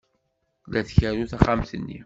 [0.71, 1.99] La tkerru taxxamt-nni.